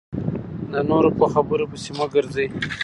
[0.71, 2.47] د نورو په خبرو پسې مه ګرځئ.